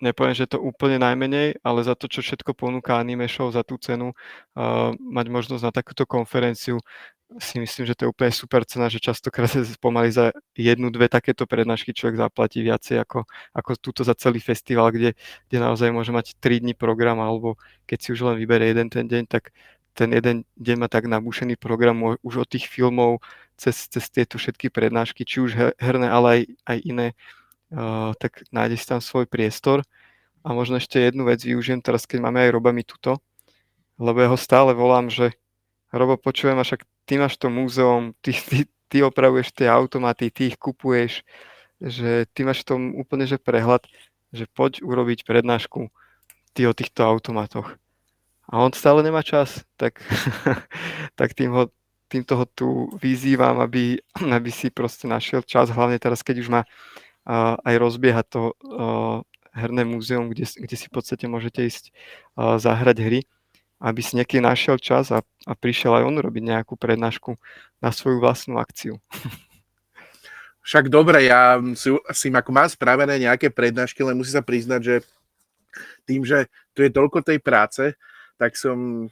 [0.00, 3.80] nepoviem, že to úplne najmenej, ale za to, čo všetko ponúka Anime Show za tú
[3.80, 6.80] cenu, uh, mať možnosť na takúto konferenciu,
[7.42, 11.10] si myslím, že to je úplne super cena, že častokrát sa pomaly za jednu, dve
[11.10, 15.18] takéto prednášky človek zaplatí viacej ako, ako túto za celý festival, kde,
[15.50, 17.58] kde naozaj môže mať 3 dní program, alebo
[17.90, 19.50] keď si už len vyberie jeden ten deň, tak
[19.96, 23.24] ten jeden deň má tak nabúšený program už od tých filmov
[23.56, 27.06] cez, cez tieto všetky prednášky, či už herné, ale aj, aj iné,
[28.16, 29.82] tak nájde si tam svoj priestor.
[30.46, 33.18] A možno ešte jednu vec využijem teraz, keď máme aj Robami tuto,
[33.98, 35.34] lebo ja ho stále volám, že
[35.90, 40.54] Robo, počujem, a však ty máš to múzeum, ty, ty, ty opravuješ tie automaty, ty
[40.54, 41.26] ich kupuješ,
[41.82, 43.86] že ty máš tom úplne že prehľad,
[44.30, 45.90] že poď urobiť prednášku
[46.54, 47.74] ty o týchto automatoch.
[48.46, 49.98] A on stále nemá čas, tak,
[51.18, 51.64] tak tým ho,
[52.06, 52.68] týmto ho tu
[53.02, 53.98] vyzývam, aby,
[54.38, 56.62] aby si proste našiel čas, hlavne teraz, keď už má
[57.26, 58.42] aj rozbiehať to
[59.50, 61.84] herné múzeum, kde, kde si v podstate môžete ísť
[62.38, 63.20] zahrať hry
[63.80, 67.36] aby si niekedy našiel čas a, a prišiel aj on robiť nejakú prednášku
[67.84, 68.96] na svoju vlastnú akciu.
[70.66, 74.96] Však dobre, ja si, si ako mám spravené nejaké prednášky, len musím sa priznať, že
[76.08, 77.94] tým, že tu je toľko tej práce,
[78.40, 79.06] tak som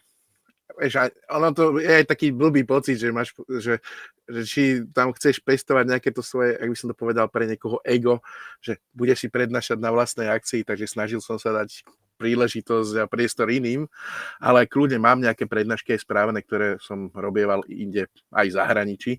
[0.79, 3.79] vieš, ono to je aj taký blbý pocit, že máš, že,
[4.27, 7.79] že či tam chceš pestovať nejaké to svoje, ak by som to povedal, pre niekoho
[7.87, 8.21] ego,
[8.59, 13.51] že budeš si prednášať na vlastnej akcii, takže snažil som sa dať príležitosť a priestor
[13.51, 13.91] iným,
[14.39, 19.13] ale kľudne mám nejaké prednášky aj správené, ktoré som robieval inde aj v zahraničí,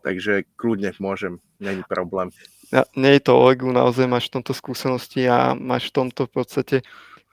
[0.00, 2.32] takže kľudne môžem, není problém.
[2.72, 6.28] Ja, nie je to o egu, naozaj máš v tomto skúsenosti a máš v tomto
[6.28, 6.76] v podstate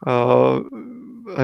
[0.03, 0.63] uh,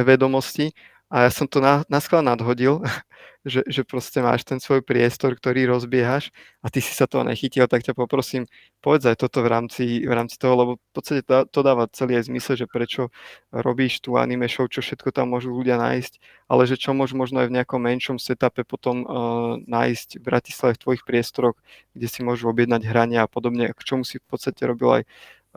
[0.04, 0.76] vedomosti
[1.12, 2.80] a ja som to na, na schvál nadhodil,
[3.44, 6.32] že, že proste máš ten svoj priestor, ktorý rozbiehaš
[6.64, 8.48] a ty si sa toho nechytil, tak ťa poprosím,
[8.80, 12.16] povedz aj toto v rámci, v rámci toho, lebo v podstate to, to dáva celý
[12.16, 13.12] aj zmysel, že prečo
[13.52, 17.44] robíš tú anime show, čo všetko tam môžu ľudia nájsť, ale že čo môžu možno
[17.44, 21.60] aj v nejakom menšom setupe potom uh, nájsť v Bratislave v tvojich priestoroch,
[21.92, 25.04] kde si môžu objednať hrania a podobne, k čomu si v podstate robil aj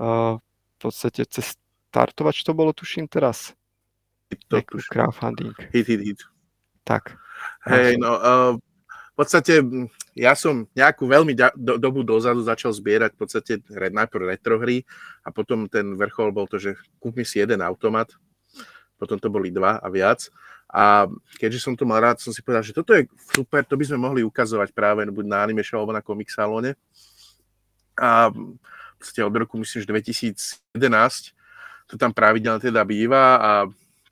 [0.03, 1.55] uh, v podstate cez
[1.95, 3.55] startovač to bolo, tuším, teraz
[4.49, 4.88] to tuž...
[4.88, 5.55] crowdfunding.
[5.73, 6.20] Hit, hit, hit.
[6.85, 7.16] Tak.
[7.64, 8.53] Hej, no, uh,
[9.14, 9.62] v podstate
[10.14, 14.83] ja som nejakú veľmi do, dobu dozadu začal zbierať v podstate najprv retro hry
[15.23, 18.11] a potom ten vrchol bol to, že kúpim si jeden automat,
[18.99, 20.27] potom to boli dva a viac.
[20.75, 21.07] A
[21.38, 24.03] keďže som to mal rád, som si povedal, že toto je super, to by sme
[24.03, 26.75] mohli ukazovať práve buď na Anime Show alebo na Comic Salone.
[27.94, 28.59] A v
[28.99, 31.31] podstate od roku, myslím, že 2011
[31.87, 33.51] to tam pravidelne teda býva a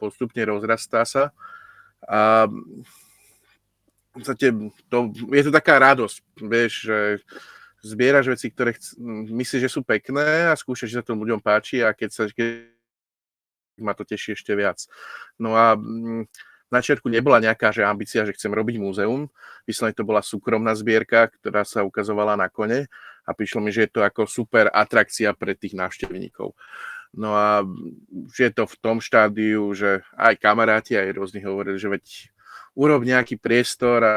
[0.03, 1.31] postupne rozrastá sa.
[2.03, 4.51] A v podstate
[4.91, 4.99] to,
[5.31, 6.99] je to taká radosť, vieš, že
[7.87, 8.99] zbieraš veci, ktoré chc-
[9.31, 12.71] myslíš, že sú pekné a skúšaš, že sa to ľuďom páči a keď sa keď
[13.81, 14.85] ma to teší ešte viac.
[15.41, 16.29] No a mm,
[16.71, 19.29] na začiatku nebola nejaká že ambícia, že chcem robiť múzeum.
[19.67, 22.87] Vyslovene to bola súkromná zbierka, ktorá sa ukazovala na kone
[23.27, 26.55] a prišlo mi, že je to ako super atrakcia pre tých návštevníkov.
[27.13, 27.61] No a
[28.09, 32.05] už je to v tom štádiu, že aj kamaráti, aj rôzni hovorili, že veď
[32.73, 34.17] urob nejaký priestor a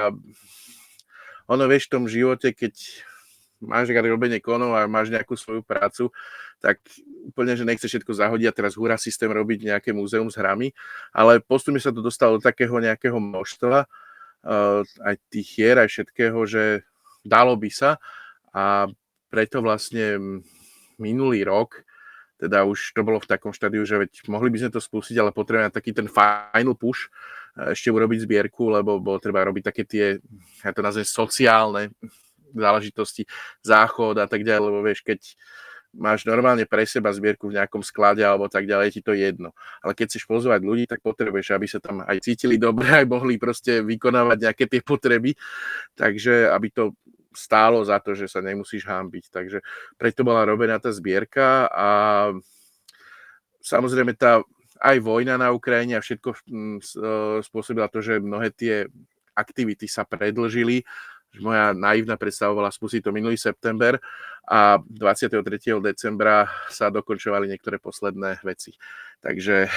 [1.45, 2.71] ono vieš v tom živote, keď
[3.59, 6.07] máš robenie konov a máš nejakú svoju prácu,
[6.63, 6.79] tak
[7.27, 10.71] úplne, že nechceš všetko zahodiť a teraz húra systém robiť nejaké múzeum s hrami,
[11.11, 16.37] ale postupne sa to dostalo do takého nejakého množstva, uh, aj tých hier, aj všetkého,
[16.47, 16.87] že
[17.27, 17.99] dalo by sa.
[18.55, 18.87] A
[19.27, 20.15] preto vlastne
[20.95, 21.83] minulý rok
[22.35, 25.31] teda už to bolo v takom štádiu, že veď mohli by sme to spustiť, ale
[25.31, 27.07] potrebujeme taký ten final push,
[27.55, 30.05] e, ešte urobiť zbierku, lebo bolo treba robiť také tie,
[30.63, 31.95] ja to nazvem sociálne
[32.55, 33.27] záležitosti,
[33.63, 35.19] záchod a tak ďalej, lebo vieš, keď
[35.95, 39.55] máš normálne pre seba zbierku v nejakom sklade alebo tak ďalej, ti to jedno.
[39.79, 43.39] Ale keď chceš pozvať ľudí, tak potrebuješ, aby sa tam aj cítili dobre, aj mohli
[43.39, 45.31] proste vykonávať nejaké tie potreby.
[45.95, 46.83] Takže aby to
[47.35, 49.29] stálo za to, že sa nemusíš hámbiť.
[49.29, 49.59] Takže
[49.99, 51.89] preto bola robená tá zbierka a
[53.61, 54.41] samozrejme tá
[54.81, 56.83] aj vojna na Ukrajine a všetko mm, e,
[57.47, 58.87] spôsobila to, že mnohé tie
[59.35, 60.83] aktivity sa predlžili.
[61.43, 63.99] Moja naivná predstava bola spustiť to minulý september
[64.47, 65.43] a 23.
[65.83, 68.71] decembra sa dokončovali niektoré posledné veci.
[69.19, 69.67] Takže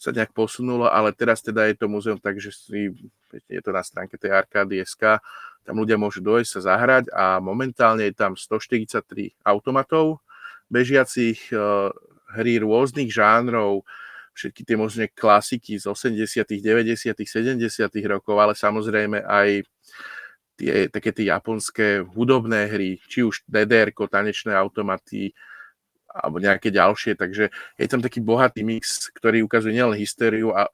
[0.00, 2.88] sa nejak posunulo, ale teraz teda je to muzeum tak, že si,
[3.52, 4.32] je to na stránke tej
[4.88, 5.20] SK,
[5.70, 10.18] tam ľudia môžu dojsť sa zahrať a momentálne je tam 143 automatov
[10.66, 11.54] bežiacich, e,
[12.34, 13.86] hry rôznych žánrov,
[14.34, 18.06] všetky tie možné klasiky z 80., 90., 70.
[18.10, 19.62] rokov, ale samozrejme aj
[20.58, 25.30] tie, také tie japonské hudobné hry, či už DDR, tanečné automaty,
[26.10, 29.94] alebo nejaké ďalšie, takže je tam taký bohatý mix, ktorý ukazuje nielen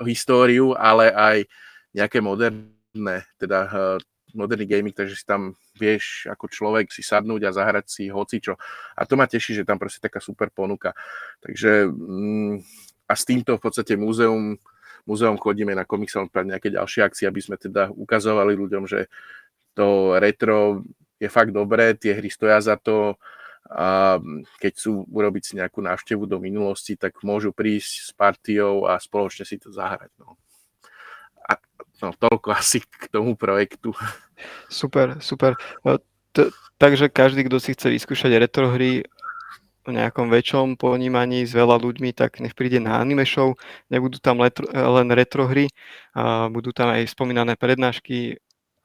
[0.01, 1.37] históriu, ale aj
[1.93, 4.01] nejaké moderné, teda uh,
[4.37, 8.55] moderný gaming, takže si tam vieš ako človek si sadnúť a zahrať si hocičo.
[8.95, 10.93] A to ma teší, že tam proste taká super ponuka.
[11.41, 12.55] Takže mm,
[13.09, 14.61] a s týmto v podstate múzeum,
[15.09, 19.09] múzeum chodíme na Comic nejaké ďalšie akcie, aby sme teda ukazovali ľuďom, že
[19.73, 20.85] to retro
[21.17, 23.17] je fakt dobré, tie hry stoja za to,
[23.67, 24.19] a
[24.63, 29.43] keď chcú urobiť si nejakú návštevu do minulosti, tak môžu prísť s partiou a spoločne
[29.43, 30.15] si to zahrať.
[30.23, 30.39] No.
[32.05, 33.97] No, toľko asi k tomu projektu.
[34.69, 35.57] Super, super.
[35.81, 35.97] No,
[36.37, 39.01] t- takže každý, kto si chce vyskúšať retro hry
[39.87, 43.57] v nejakom väčšom ponímaní s veľa ľuďmi, tak nech príde na anime show.
[43.89, 45.71] Nebudú tam letro, len retro hry,
[46.13, 48.37] a budú tam aj spomínané prednášky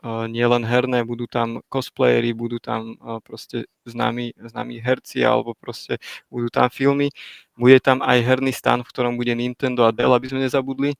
[0.05, 6.73] nielen herné, budú tam cosplayery, budú tam proste známi, známi herci alebo proste budú tam
[6.73, 7.13] filmy.
[7.53, 10.97] Bude tam aj herný stan, v ktorom bude Nintendo a Dell, aby sme nezabudli.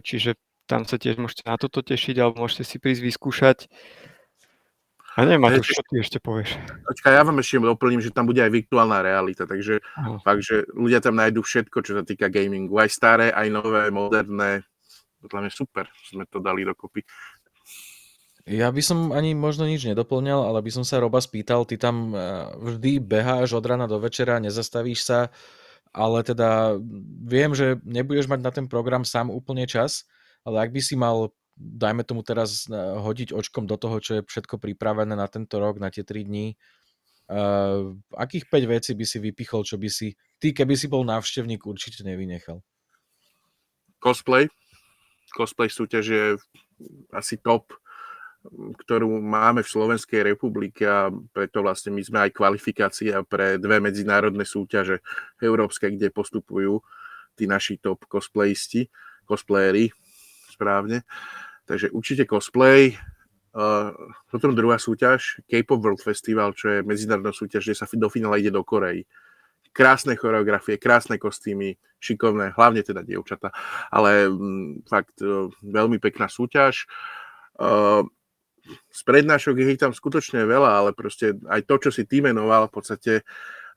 [0.00, 0.36] Čiže
[0.70, 3.58] tam sa tiež môžete na toto tešiť alebo môžete si prísť vyskúšať.
[5.18, 6.54] A neviem, Matúš, čo ty ešte povieš?
[6.86, 10.22] Počkaj, ja vám ešte doplním, že tam bude aj virtuálna realita, takže Aha.
[10.22, 12.78] fakt, že ľudia tam nájdú všetko, čo sa týka gamingu.
[12.78, 14.62] Aj staré, aj nové, moderné.
[15.18, 17.02] Podľa mňa super, sme to dali dokopy.
[18.46, 22.14] Ja by som ani možno nič nedoplňal, ale by som sa Roba spýtal, ty tam
[22.14, 25.28] eh, vždy beháš od rána do večera, nezastavíš sa,
[25.90, 26.78] ale teda
[27.26, 30.06] viem, že nebudeš mať na ten program sám úplne čas,
[30.46, 34.22] ale ak by si mal, dajme tomu teraz eh, hodiť očkom do toho, čo je
[34.26, 36.56] všetko pripravené na tento rok, na tie 3 dní,
[37.30, 41.62] uh, akých 5 vecí by si vypichol, čo by si, ty keby si bol návštevník,
[41.62, 42.58] určite nevynechal?
[44.00, 44.48] Cosplay.
[45.30, 46.24] Cosplay súťaž je
[47.12, 47.70] asi top
[48.50, 54.48] ktorú máme v Slovenskej republike a preto vlastne my sme aj kvalifikácia pre dve medzinárodné
[54.48, 55.04] súťaže
[55.44, 56.80] európske, kde postupujú
[57.36, 58.88] tí naši top cosplayisti,
[59.28, 59.92] cosplayery,
[60.60, 61.08] správne.
[61.64, 63.00] Takže určite cosplay.
[64.28, 68.52] Potom druhá súťaž, K-pop World Festival, čo je medzinárodná súťaž, kde sa do finále ide
[68.52, 69.08] do Korei.
[69.74, 73.54] Krásne choreografie, krásne kostýmy, šikovné, hlavne teda dievčata,
[73.90, 76.90] ale um, fakt uh, veľmi pekná súťaž.
[77.54, 78.02] Uh,
[78.90, 82.66] z prednášok je ich tam skutočne veľa, ale proste aj to, čo si ty menoval,
[82.66, 83.12] v podstate,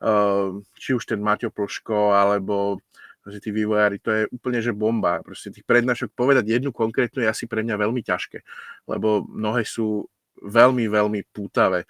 [0.02, 2.82] uh, či už ten Maťo Plško, alebo
[3.28, 5.24] že tí vývojári, to je úplne, že bomba.
[5.24, 8.44] Proste tých prednášok povedať jednu konkrétnu je asi pre mňa veľmi ťažké,
[8.92, 10.08] lebo mnohé sú
[10.44, 11.88] veľmi, veľmi pútavé.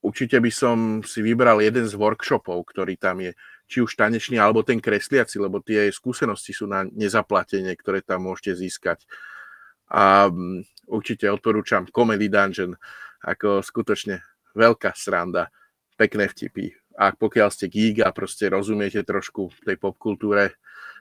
[0.00, 3.34] Určite by som si vybral jeden z workshopov, ktorý tam je,
[3.66, 8.54] či už tanečný, alebo ten kresliaci, lebo tie skúsenosti sú na nezaplatenie, ktoré tam môžete
[8.54, 9.02] získať.
[9.90, 10.30] A
[10.86, 12.78] určite odporúčam Comedy Dungeon
[13.26, 14.22] ako skutočne
[14.54, 15.50] veľká sranda,
[15.98, 16.70] pekné vtipy.
[16.96, 20.56] A pokiaľ ste geek a proste rozumiete trošku tej popkultúre,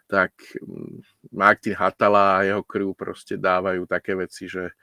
[0.05, 4.75] tak mm, Martin Hatala a jeho crew proste dávajú také veci, že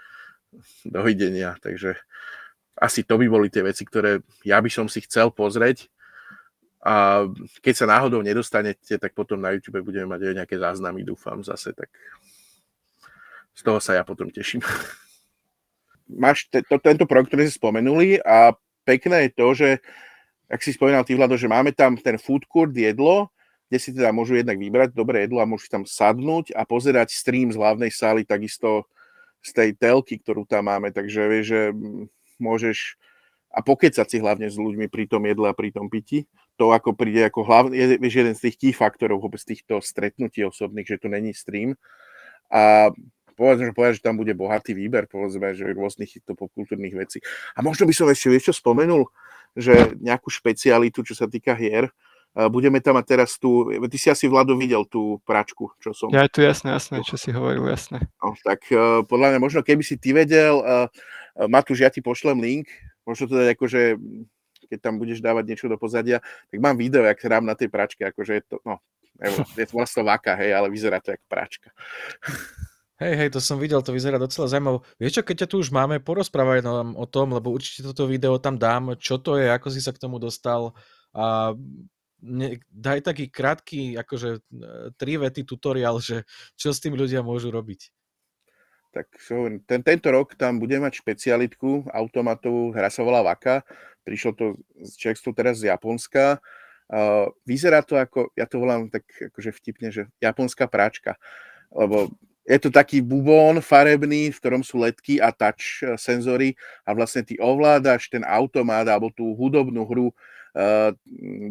[0.84, 1.56] dovidenia.
[1.60, 1.94] Takže
[2.80, 5.92] asi to by boli tie veci, ktoré ja by som si chcel pozrieť.
[6.82, 7.28] A
[7.62, 11.70] keď sa náhodou nedostanete, tak potom na YouTube budeme mať aj nejaké záznamy, dúfam zase,
[11.70, 11.86] tak
[13.54, 14.58] z toho sa ja potom teším.
[16.08, 18.52] máš te, to, tento projekt, ktorý si spomenuli a
[18.84, 19.68] pekné je to, že
[20.52, 23.32] ak si spomínal ty, Vlado, že máme tam ten food court, jedlo,
[23.72, 27.48] kde si teda môžu jednak vybrať dobré jedlo a môžu tam sadnúť a pozerať stream
[27.48, 28.84] z hlavnej sály, takisto
[29.40, 31.60] z tej telky, ktorú tam máme, takže vieš, že
[32.36, 33.00] môžeš
[33.52, 36.24] a pokecať si hlavne s ľuďmi pri tom jedle a pri tom piti.
[36.56, 40.40] To ako príde ako hlavný, je, vieš, jeden z tých key faktorov vôbec týchto stretnutí
[40.44, 41.76] osobných, že tu není stream.
[42.48, 42.92] A
[43.36, 47.20] povedzme, že povedať, že tam bude bohatý výber, povedzme, že rôznych týchto popkultúrnych vecí.
[47.56, 49.04] A možno by som ešte vieš čo spomenul,
[49.52, 51.92] že nejakú špecialitu, čo sa týka hier,
[52.32, 56.08] budeme tam mať teraz tu, ty si asi Vlado videl tú pračku, čo som...
[56.08, 58.08] Ja, tu jasné, jasné, čo si hovoril, jasné.
[58.24, 60.88] No, tak uh, podľa mňa možno keby si ty vedel, uh,
[61.44, 62.72] Matúš, ja ti pošlem link,
[63.04, 64.00] možno to dať akože,
[64.64, 68.00] keď tam budeš dávať niečo do pozadia, tak mám video, jak hrám na tej pračke,
[68.08, 68.80] akože je to, no,
[69.52, 71.68] je to vlastne vaka, hej, ale vyzerá to ako pračka.
[73.02, 74.78] Hej, hej, to som videl, to vyzerá docela zaujímavé.
[75.02, 78.38] Vieš čo, keď ťa tu už máme, porozprávaj nám o tom, lebo určite toto video
[78.38, 80.70] tam dám, čo to je, ako si sa k tomu dostal
[81.10, 81.50] a
[82.22, 84.40] ne, daj taký krátky, akože e,
[84.94, 86.22] tri vety tutoriál, že
[86.54, 87.90] čo s tým ľudia môžu robiť.
[88.94, 89.08] Tak
[89.66, 93.66] ten, tento rok tam budeme mať špecialitku automatovú, hra sa volá Vaka,
[94.06, 94.44] prišlo to
[94.78, 96.38] z Čekstu teraz z Japonska.
[96.92, 101.16] Uh, vyzerá to ako, ja to volám tak akože vtipne, že japonská práčka,
[101.72, 102.12] lebo
[102.42, 107.38] je to taký bubón farebný, v ktorom sú ledky a touch senzory a vlastne ty
[107.38, 110.90] ovládaš ten automat alebo tú hudobnú hru uh,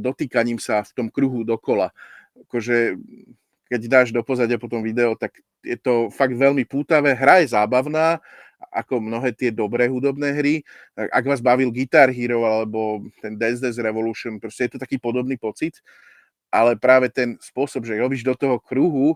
[0.04, 1.96] dotýkaním sa v tom kruhu dokola.
[2.48, 3.00] Akože
[3.72, 7.16] keď dáš do pozadia potom video, tak je to fakt veľmi pútavé.
[7.16, 8.20] Hra je zábavná,
[8.68, 10.56] ako mnohé tie dobré hudobné hry.
[10.94, 15.40] Ak vás bavil Guitar Hero alebo ten Dance Dance Revolution, proste je to taký podobný
[15.40, 15.80] pocit,
[16.52, 19.16] ale práve ten spôsob, že robíš do toho kruhu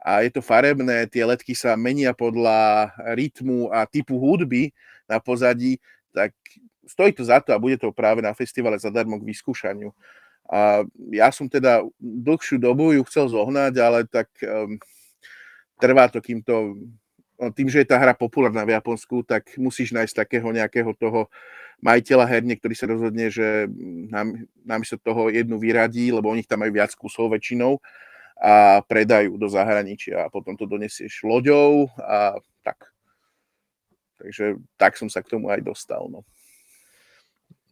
[0.00, 4.70] a je to farebné, tie letky sa menia podľa rytmu a typu hudby
[5.08, 5.80] na pozadí,
[6.12, 6.36] tak
[6.86, 9.90] stojí to za to a bude to práve na festivale zadarmo k vyskúšaniu.
[10.46, 14.78] A ja som teda dlhšiu dobu ju chcel zohnať, ale tak um,
[15.82, 16.78] trvá to, kým to
[17.42, 21.26] no, tým, že je tá hra populárna v Japonsku, tak musíš nájsť takého nejakého toho
[21.82, 23.66] majiteľa herne, ktorý sa rozhodne, že
[24.08, 27.82] nám, namiesto toho jednu vyradí, lebo oni tam majú viac kusov väčšinou
[28.36, 32.92] a predajú do zahraničia a potom to donesieš loďou a tak.
[34.20, 36.08] Takže tak som sa k tomu aj dostal.
[36.12, 36.24] No.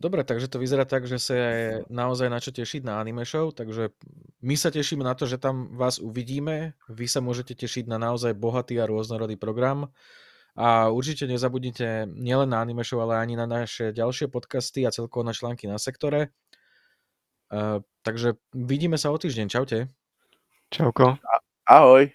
[0.01, 3.55] Dobre, takže to vyzerá tak, že sa je naozaj na čo tešiť na anime show,
[3.55, 3.95] takže
[4.45, 8.37] my sa tešíme na to, že tam vás uvidíme, vy sa môžete tešiť na naozaj
[8.37, 9.89] bohatý a rôznorodý program
[10.59, 15.25] a určite nezabudnite nielen na anime show, ale ani na naše ďalšie podcasty a celkovo
[15.25, 16.35] na články na sektore.
[17.49, 19.79] Uh, takže vidíme sa o týždeň, čaute.
[20.71, 21.17] Čauko.
[21.67, 22.12] Ahoj.